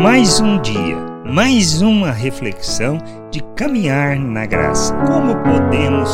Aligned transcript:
Mais 0.00 0.38
um 0.38 0.62
dia, 0.62 0.96
mais 1.26 1.82
uma 1.82 2.12
reflexão 2.12 2.98
de 3.32 3.40
caminhar 3.56 4.16
na 4.16 4.46
graça. 4.46 4.94
Como 5.04 5.34
podemos 5.42 6.08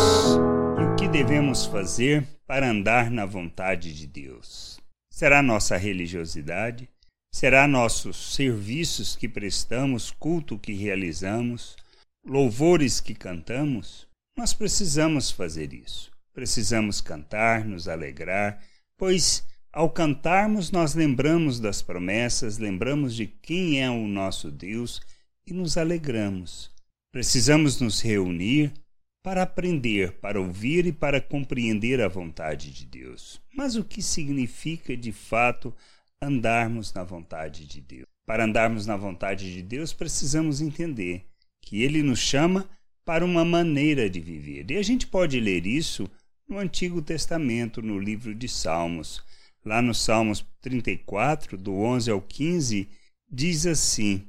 e 0.81 0.85
o 0.85 0.97
que 0.97 1.07
devemos 1.07 1.67
fazer 1.67 2.27
para 2.47 2.71
andar 2.71 3.11
na 3.11 3.27
vontade 3.27 3.95
de 3.95 4.07
Deus? 4.07 4.81
Será 5.13 5.43
nossa 5.43 5.77
religiosidade? 5.77 6.89
Será 7.31 7.69
nossos 7.69 8.35
serviços 8.35 9.17
que 9.17 9.29
prestamos, 9.29 10.11
culto 10.11 10.59
que 10.59 10.73
realizamos, 10.73 11.77
louvores 12.25 13.03
que 13.03 13.15
cantamos? 13.15 14.09
Nós 14.35 14.55
precisamos 14.55 15.31
fazer 15.31 15.75
isso. 15.75 16.11
Precisamos 16.33 17.03
cantar, 17.03 17.67
nos 17.67 17.87
alegrar, 17.87 18.63
pois 18.97 19.47
ao 19.75 19.91
cantarmos, 19.91 20.71
nós 20.71 20.95
lembramos 20.95 21.59
das 21.59 21.83
promessas, 21.83 22.59
lembramos 22.59 23.13
de 23.13 23.27
quem 23.27 23.83
é 23.83 23.91
o 23.91 24.07
nosso 24.07 24.49
Deus 24.49 25.01
e 25.45 25.53
nos 25.53 25.77
alegramos. 25.77 26.71
Precisamos 27.11 27.81
nos 27.81 28.01
reunir 28.01 28.73
para 29.21 29.43
aprender, 29.43 30.13
para 30.21 30.41
ouvir 30.41 30.87
e 30.87 30.93
para 30.93 31.21
compreender 31.21 32.01
a 32.01 32.07
vontade 32.07 32.71
de 32.71 32.87
Deus. 32.87 33.43
Mas 33.53 33.75
o 33.75 33.83
que 33.83 34.01
significa 34.01 34.97
de 34.97 35.11
fato 35.11 35.75
andarmos 36.23 36.95
na 36.95 37.03
vontade 37.03 37.67
de 37.67 37.81
Deus? 37.81 38.07
Para 38.25 38.45
andarmos 38.45 38.87
na 38.87 38.97
vontade 38.97 39.53
de 39.53 39.61
Deus, 39.61 39.93
precisamos 39.93 40.61
entender 40.61 41.27
que 41.61 41.83
Ele 41.83 42.01
nos 42.01 42.21
chama 42.21 42.71
para 43.05 43.25
uma 43.25 43.45
maneira 43.45 44.09
de 44.09 44.21
viver. 44.21 44.71
E 44.71 44.77
a 44.77 44.83
gente 44.85 45.05
pode 45.09 45.41
ler 45.41 45.67
isso 45.67 46.09
no 46.49 46.59
Antigo 46.59 47.03
Testamento, 47.03 47.83
no 47.83 47.99
livro 47.99 48.33
de 48.37 48.49
Salmos 48.49 49.21
lá 49.65 49.81
no 49.81 49.95
Salmos 49.95 50.45
34, 50.61 51.57
do 51.57 51.75
11 51.75 52.11
ao 52.11 52.21
15, 52.21 52.89
diz 53.31 53.67
assim: 53.67 54.27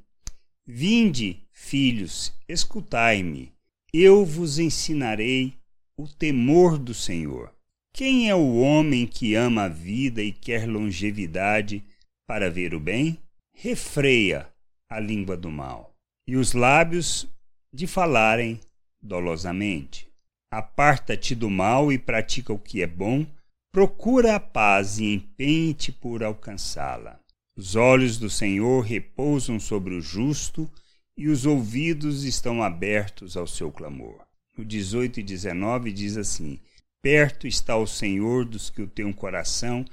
Vinde, 0.65 1.47
filhos, 1.51 2.33
escutai-me, 2.47 3.51
eu 3.93 4.25
vos 4.25 4.59
ensinarei 4.59 5.53
o 5.97 6.07
temor 6.07 6.77
do 6.77 6.93
Senhor. 6.93 7.53
Quem 7.93 8.29
é 8.29 8.35
o 8.35 8.55
homem 8.57 9.07
que 9.07 9.35
ama 9.35 9.63
a 9.63 9.69
vida 9.69 10.21
e 10.21 10.31
quer 10.31 10.67
longevidade 10.67 11.83
para 12.27 12.49
ver 12.49 12.73
o 12.73 12.79
bem? 12.79 13.17
Refreia 13.53 14.49
a 14.89 14.99
língua 14.99 15.37
do 15.37 15.49
mal 15.49 15.95
e 16.27 16.35
os 16.35 16.53
lábios 16.53 17.27
de 17.73 17.87
falarem 17.87 18.59
dolosamente. 19.01 20.09
Aparta-te 20.51 21.35
do 21.35 21.49
mal 21.49 21.91
e 21.91 21.97
pratica 21.97 22.51
o 22.51 22.59
que 22.59 22.81
é 22.81 22.87
bom 22.87 23.25
Procura 23.75 24.37
a 24.37 24.39
paz 24.39 24.99
e 24.99 25.15
empenhe-te 25.15 25.91
por 25.91 26.23
alcançá-la. 26.23 27.19
Os 27.57 27.75
olhos 27.75 28.17
do 28.17 28.29
Senhor 28.29 28.79
repousam 28.79 29.59
sobre 29.59 29.93
o 29.93 30.01
justo 30.01 30.71
e 31.17 31.27
os 31.27 31.45
ouvidos 31.45 32.23
estão 32.23 32.63
abertos 32.63 33.35
ao 33.35 33.45
seu 33.45 33.69
clamor. 33.69 34.25
No 34.57 34.63
18 34.63 35.19
e 35.19 35.23
19 35.23 35.91
diz 35.91 36.15
assim: 36.15 36.57
Perto 37.01 37.47
está 37.47 37.75
o 37.75 37.85
Senhor 37.85 38.45
dos 38.45 38.69
que 38.69 38.81
o 38.81 38.87
têm 38.87 39.03
um 39.03 39.11
coração 39.11 39.83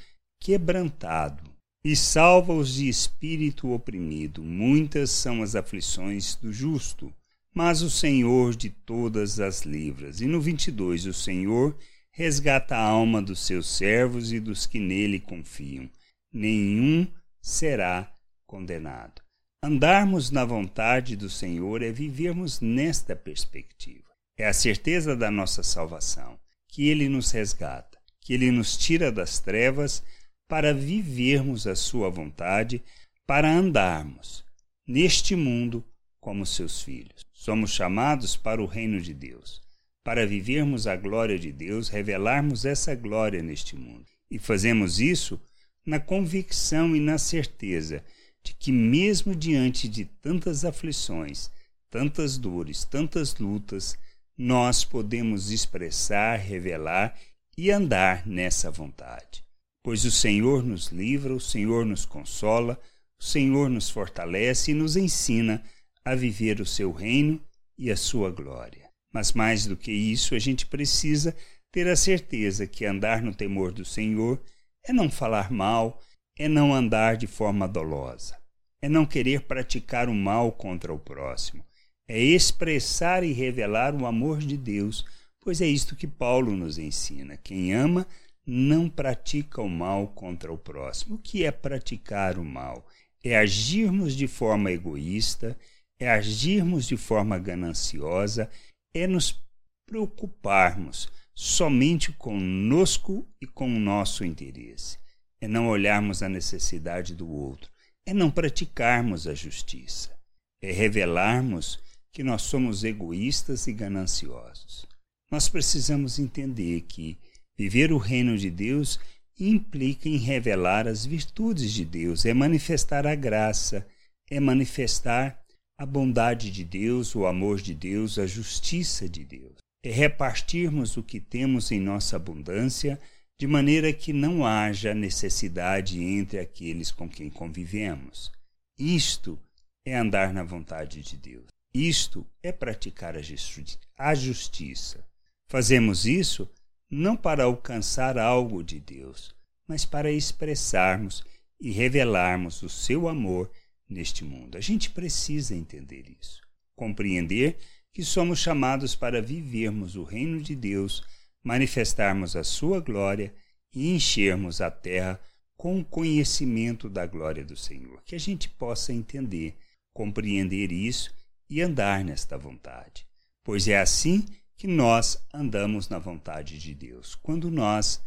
quebrantado 0.40 1.42
e 1.84 1.96
salva-os 1.96 2.74
de 2.74 2.88
espírito 2.88 3.72
oprimido. 3.72 4.44
Muitas 4.44 5.10
são 5.10 5.42
as 5.42 5.56
aflições 5.56 6.36
do 6.36 6.52
justo, 6.52 7.12
mas 7.52 7.82
o 7.82 7.90
Senhor 7.90 8.54
de 8.54 8.70
todas 8.70 9.40
as 9.40 9.62
livras. 9.62 10.20
E 10.20 10.26
no 10.26 10.40
22, 10.40 11.06
o 11.06 11.12
Senhor 11.12 11.76
resgata 12.12 12.76
a 12.76 12.80
alma 12.80 13.22
dos 13.22 13.40
seus 13.40 13.66
servos 13.66 14.32
e 14.32 14.38
dos 14.38 14.66
que 14.66 14.78
nele 14.78 15.18
confiam. 15.18 15.88
Nenhum 16.32 17.06
será 17.40 18.12
condenado. 18.46 19.22
Andarmos 19.64 20.30
na 20.30 20.44
vontade 20.44 21.16
do 21.16 21.30
Senhor 21.30 21.82
é 21.82 21.90
vivermos 21.90 22.60
nesta 22.60 23.16
perspectiva. 23.16 24.10
É 24.36 24.46
a 24.46 24.52
certeza 24.52 25.16
da 25.16 25.30
nossa 25.30 25.62
salvação, 25.62 26.38
que 26.68 26.88
Ele 26.88 27.08
nos 27.08 27.30
resgata, 27.30 27.98
que 28.20 28.34
Ele 28.34 28.50
nos 28.50 28.76
tira 28.76 29.10
das 29.10 29.38
trevas 29.38 30.02
para 30.48 30.74
vivermos 30.74 31.66
a 31.66 31.74
Sua 31.74 32.10
vontade, 32.10 32.82
para 33.26 33.50
andarmos 33.50 34.44
neste 34.86 35.34
mundo 35.34 35.84
como 36.20 36.44
seus 36.44 36.82
filhos. 36.82 37.24
Somos 37.32 37.72
chamados 37.72 38.36
para 38.36 38.62
o 38.62 38.66
reino 38.66 39.00
de 39.00 39.14
Deus 39.14 39.62
para 40.04 40.26
vivermos 40.26 40.86
a 40.86 40.96
glória 40.96 41.38
de 41.38 41.52
Deus, 41.52 41.88
revelarmos 41.88 42.64
essa 42.64 42.94
glória 42.94 43.42
neste 43.42 43.76
mundo. 43.76 44.06
E 44.30 44.38
fazemos 44.38 44.98
isso 44.98 45.40
na 45.84 46.00
convicção 46.00 46.96
e 46.96 47.00
na 47.00 47.18
certeza 47.18 48.02
de 48.42 48.54
que, 48.54 48.72
mesmo 48.72 49.34
diante 49.34 49.88
de 49.88 50.04
tantas 50.04 50.64
aflições, 50.64 51.50
tantas 51.90 52.36
dores, 52.36 52.84
tantas 52.84 53.36
lutas, 53.36 53.96
nós 54.36 54.84
podemos 54.84 55.50
expressar, 55.50 56.38
revelar 56.38 57.16
e 57.56 57.70
andar 57.70 58.26
nessa 58.26 58.70
vontade. 58.70 59.44
Pois 59.82 60.04
o 60.04 60.10
Senhor 60.10 60.64
nos 60.64 60.88
livra, 60.88 61.34
o 61.34 61.40
Senhor 61.40 61.84
nos 61.84 62.06
consola, 62.06 62.80
o 63.20 63.24
Senhor 63.24 63.68
nos 63.68 63.90
fortalece 63.90 64.70
e 64.70 64.74
nos 64.74 64.96
ensina 64.96 65.62
a 66.04 66.14
viver 66.14 66.60
o 66.60 66.66
seu 66.66 66.90
reino 66.90 67.40
e 67.78 67.90
a 67.90 67.96
sua 67.96 68.30
glória. 68.30 68.91
Mas 69.12 69.32
mais 69.32 69.66
do 69.66 69.76
que 69.76 69.92
isso, 69.92 70.34
a 70.34 70.38
gente 70.38 70.66
precisa 70.66 71.36
ter 71.70 71.88
a 71.88 71.96
certeza 71.96 72.66
que 72.66 72.84
andar 72.84 73.22
no 73.22 73.34
temor 73.34 73.72
do 73.72 73.84
Senhor 73.84 74.40
é 74.84 74.92
não 74.92 75.10
falar 75.10 75.50
mal, 75.50 76.00
é 76.38 76.48
não 76.48 76.74
andar 76.74 77.16
de 77.16 77.26
forma 77.26 77.68
dolosa, 77.68 78.36
é 78.80 78.88
não 78.88 79.06
querer 79.06 79.42
praticar 79.42 80.08
o 80.08 80.14
mal 80.14 80.50
contra 80.52 80.92
o 80.92 80.98
próximo, 80.98 81.64
é 82.08 82.18
expressar 82.18 83.22
e 83.22 83.32
revelar 83.32 83.94
o 83.94 84.06
amor 84.06 84.38
de 84.38 84.56
Deus, 84.56 85.04
pois 85.40 85.60
é 85.60 85.66
isto 85.66 85.96
que 85.96 86.06
Paulo 86.06 86.56
nos 86.56 86.78
ensina. 86.78 87.36
Quem 87.36 87.72
ama 87.72 88.06
não 88.46 88.88
pratica 88.88 89.62
o 89.62 89.68
mal 89.68 90.08
contra 90.08 90.52
o 90.52 90.58
próximo. 90.58 91.14
O 91.14 91.18
que 91.18 91.44
é 91.44 91.50
praticar 91.50 92.38
o 92.38 92.44
mal? 92.44 92.86
É 93.22 93.36
agirmos 93.36 94.16
de 94.16 94.26
forma 94.26 94.72
egoísta, 94.72 95.56
é 95.98 96.10
agirmos 96.10 96.86
de 96.86 96.96
forma 96.96 97.38
gananciosa, 97.38 98.50
é 98.94 99.06
nos 99.06 99.40
preocuparmos 99.86 101.10
somente 101.34 102.12
conosco 102.12 103.26
e 103.40 103.46
com 103.46 103.66
o 103.66 103.80
nosso 103.80 104.24
interesse, 104.24 104.98
é 105.40 105.48
não 105.48 105.68
olharmos 105.68 106.22
a 106.22 106.28
necessidade 106.28 107.14
do 107.14 107.28
outro, 107.28 107.70
é 108.06 108.12
não 108.12 108.30
praticarmos 108.30 109.26
a 109.26 109.34
justiça, 109.34 110.16
é 110.62 110.70
revelarmos 110.70 111.78
que 112.12 112.22
nós 112.22 112.42
somos 112.42 112.84
egoístas 112.84 113.66
e 113.66 113.72
gananciosos. 113.72 114.86
Nós 115.30 115.48
precisamos 115.48 116.18
entender 116.18 116.82
que 116.82 117.18
viver 117.56 117.92
o 117.92 117.98
reino 117.98 118.36
de 118.36 118.50
Deus 118.50 119.00
implica 119.38 120.08
em 120.08 120.18
revelar 120.18 120.86
as 120.86 121.06
virtudes 121.06 121.72
de 121.72 121.84
Deus, 121.84 122.26
é 122.26 122.34
manifestar 122.34 123.06
a 123.06 123.14
graça, 123.14 123.86
é 124.30 124.38
manifestar 124.38 125.41
a 125.82 125.86
bondade 125.86 126.52
de 126.52 126.64
Deus, 126.64 127.12
o 127.16 127.26
amor 127.26 127.60
de 127.60 127.74
Deus, 127.74 128.16
a 128.16 128.24
justiça 128.24 129.08
de 129.08 129.24
Deus. 129.24 129.56
É 129.82 129.90
repartirmos 129.90 130.96
o 130.96 131.02
que 131.02 131.18
temos 131.18 131.72
em 131.72 131.80
nossa 131.80 132.14
abundância 132.14 133.00
de 133.36 133.48
maneira 133.48 133.92
que 133.92 134.12
não 134.12 134.46
haja 134.46 134.94
necessidade 134.94 136.00
entre 136.00 136.38
aqueles 136.38 136.92
com 136.92 137.08
quem 137.08 137.28
convivemos. 137.28 138.30
Isto 138.78 139.36
é 139.84 139.96
andar 139.96 140.32
na 140.32 140.44
vontade 140.44 141.02
de 141.02 141.16
Deus. 141.16 141.46
Isto 141.74 142.24
é 142.40 142.52
praticar 142.52 143.16
a 143.16 144.14
justiça. 144.14 145.04
Fazemos 145.48 146.06
isso 146.06 146.48
não 146.88 147.16
para 147.16 147.42
alcançar 147.42 148.16
algo 148.18 148.62
de 148.62 148.78
Deus, 148.78 149.34
mas 149.66 149.84
para 149.84 150.12
expressarmos 150.12 151.24
e 151.60 151.72
revelarmos 151.72 152.62
o 152.62 152.68
seu 152.68 153.08
amor 153.08 153.50
neste 153.92 154.24
mundo. 154.24 154.58
A 154.58 154.60
gente 154.60 154.90
precisa 154.90 155.54
entender 155.54 156.04
isso, 156.20 156.40
compreender 156.74 157.58
que 157.92 158.02
somos 158.02 158.38
chamados 158.38 158.94
para 158.94 159.22
vivermos 159.22 159.96
o 159.96 160.02
reino 160.02 160.40
de 160.40 160.56
Deus, 160.56 161.04
manifestarmos 161.44 162.34
a 162.34 162.42
sua 162.42 162.80
glória 162.80 163.32
e 163.74 163.94
enchermos 163.94 164.60
a 164.60 164.70
terra 164.70 165.20
com 165.56 165.78
o 165.78 165.84
conhecimento 165.84 166.88
da 166.88 167.06
glória 167.06 167.44
do 167.44 167.56
Senhor. 167.56 168.02
Que 168.04 168.14
a 168.14 168.18
gente 168.18 168.48
possa 168.48 168.92
entender, 168.92 169.56
compreender 169.92 170.72
isso 170.72 171.14
e 171.48 171.60
andar 171.60 172.04
nesta 172.04 172.38
vontade. 172.38 173.06
Pois 173.44 173.68
é 173.68 173.78
assim 173.78 174.24
que 174.56 174.66
nós 174.66 175.22
andamos 175.32 175.88
na 175.88 175.98
vontade 175.98 176.58
de 176.58 176.74
Deus. 176.74 177.14
Quando 177.14 177.50
nós 177.50 178.00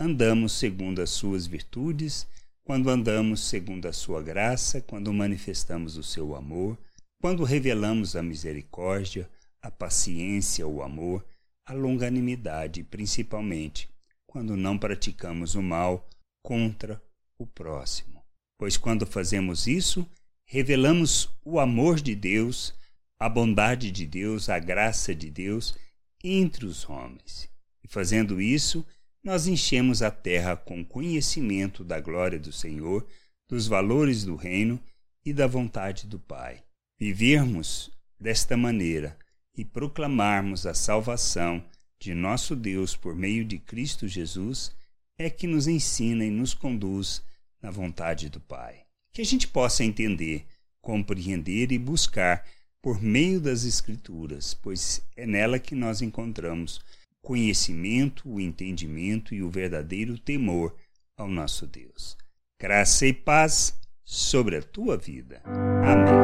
andamos 0.00 0.52
segundo 0.52 1.02
as 1.02 1.10
suas 1.10 1.46
virtudes, 1.46 2.26
quando 2.66 2.90
andamos 2.90 3.42
segundo 3.42 3.86
a 3.86 3.92
sua 3.92 4.20
graça, 4.20 4.80
quando 4.80 5.14
manifestamos 5.14 5.96
o 5.96 6.02
seu 6.02 6.34
amor, 6.34 6.76
quando 7.20 7.44
revelamos 7.44 8.16
a 8.16 8.24
misericórdia, 8.24 9.30
a 9.62 9.70
paciência, 9.70 10.66
o 10.66 10.82
amor, 10.82 11.24
a 11.64 11.72
longanimidade, 11.72 12.82
principalmente 12.82 13.88
quando 14.26 14.56
não 14.56 14.76
praticamos 14.76 15.54
o 15.54 15.62
mal 15.62 16.10
contra 16.42 17.00
o 17.38 17.46
próximo. 17.46 18.20
Pois 18.58 18.76
quando 18.76 19.06
fazemos 19.06 19.68
isso, 19.68 20.04
revelamos 20.44 21.30
o 21.44 21.60
amor 21.60 22.00
de 22.00 22.16
Deus, 22.16 22.74
a 23.16 23.28
bondade 23.28 23.92
de 23.92 24.04
Deus, 24.04 24.48
a 24.48 24.58
graça 24.58 25.14
de 25.14 25.30
Deus 25.30 25.78
entre 26.22 26.66
os 26.66 26.90
homens. 26.90 27.48
E 27.84 27.86
fazendo 27.86 28.40
isso, 28.40 28.84
nós 29.26 29.48
enchemos 29.48 30.02
a 30.02 30.10
terra 30.10 30.56
com 30.56 30.84
conhecimento 30.84 31.82
da 31.82 31.98
glória 31.98 32.38
do 32.38 32.52
Senhor, 32.52 33.04
dos 33.48 33.66
valores 33.66 34.22
do 34.22 34.36
reino 34.36 34.80
e 35.24 35.32
da 35.32 35.48
vontade 35.48 36.06
do 36.06 36.16
Pai. 36.16 36.62
Vivermos 36.96 37.90
desta 38.20 38.56
maneira 38.56 39.18
e 39.58 39.64
proclamarmos 39.64 40.64
a 40.64 40.74
salvação 40.74 41.60
de 41.98 42.14
nosso 42.14 42.54
Deus 42.54 42.94
por 42.94 43.16
meio 43.16 43.44
de 43.44 43.58
Cristo 43.58 44.06
Jesus 44.06 44.70
é 45.18 45.28
que 45.28 45.48
nos 45.48 45.66
ensina 45.66 46.24
e 46.24 46.30
nos 46.30 46.54
conduz 46.54 47.20
na 47.60 47.72
vontade 47.72 48.28
do 48.28 48.38
Pai. 48.38 48.84
Que 49.12 49.22
a 49.22 49.24
gente 49.24 49.48
possa 49.48 49.82
entender, 49.82 50.46
compreender 50.80 51.72
e 51.72 51.78
buscar 51.80 52.46
por 52.80 53.02
meio 53.02 53.40
das 53.40 53.64
Escrituras, 53.64 54.54
pois 54.54 55.02
é 55.16 55.26
nela 55.26 55.58
que 55.58 55.74
nós 55.74 56.00
encontramos 56.00 56.80
conhecimento, 57.26 58.22
o 58.30 58.40
entendimento 58.40 59.34
e 59.34 59.42
o 59.42 59.50
verdadeiro 59.50 60.16
temor 60.16 60.72
ao 61.18 61.26
nosso 61.26 61.66
Deus. 61.66 62.16
Graça 62.60 63.04
e 63.04 63.12
paz 63.12 63.76
sobre 64.04 64.58
a 64.58 64.62
tua 64.62 64.96
vida. 64.96 65.42
Amém. 65.44 66.14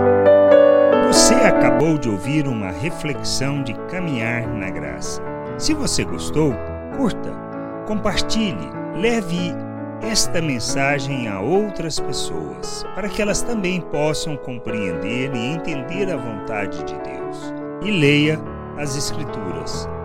Você 1.08 1.34
acabou 1.34 1.98
de 1.98 2.08
ouvir 2.08 2.46
uma 2.46 2.70
reflexão 2.70 3.64
de 3.64 3.74
caminhar 3.90 4.46
na 4.46 4.70
graça. 4.70 5.20
Se 5.58 5.74
você 5.74 6.04
gostou, 6.04 6.54
curta, 6.96 7.32
compartilhe, 7.88 8.70
leve 8.94 9.50
esta 10.02 10.40
mensagem 10.40 11.26
a 11.26 11.40
outras 11.40 11.98
pessoas, 11.98 12.84
para 12.94 13.08
que 13.08 13.20
elas 13.20 13.42
também 13.42 13.80
possam 13.80 14.36
compreender 14.36 15.34
e 15.34 15.46
entender 15.46 16.08
a 16.12 16.16
vontade 16.16 16.78
de 16.84 16.94
Deus. 17.00 17.52
E 17.84 17.90
leia 17.90 18.38
as 18.78 18.96
Escrituras, 18.96 19.88